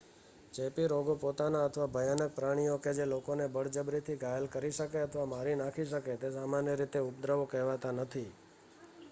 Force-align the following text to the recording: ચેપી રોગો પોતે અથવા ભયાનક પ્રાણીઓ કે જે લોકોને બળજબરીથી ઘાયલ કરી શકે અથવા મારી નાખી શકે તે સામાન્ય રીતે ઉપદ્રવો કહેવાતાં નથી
ચેપી 0.53 0.87
રોગો 0.87 1.13
પોતે 1.15 1.43
અથવા 1.59 1.87
ભયાનક 1.87 2.33
પ્રાણીઓ 2.35 2.77
કે 2.77 2.91
જે 2.93 3.05
લોકોને 3.05 3.45
બળજબરીથી 3.47 4.17
ઘાયલ 4.17 4.47
કરી 4.47 4.71
શકે 4.71 4.97
અથવા 4.99 5.25
મારી 5.25 5.55
નાખી 5.55 5.85
શકે 5.85 6.17
તે 6.17 6.27
સામાન્ય 6.31 6.75
રીતે 6.75 6.99
ઉપદ્રવો 6.99 7.45
કહેવાતાં 7.45 7.95
નથી 7.95 8.29